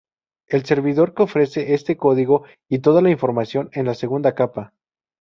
El 0.47 0.65
servidor 0.65 1.13
que 1.13 1.21
ofrece 1.21 1.75
este 1.75 1.95
código 1.95 2.43
y 2.67 2.79
toda 2.79 3.03
la 3.03 3.11
información 3.11 3.69
es 3.71 3.85
la 3.85 3.93
segunda 3.93 4.33
capa. 4.33 4.73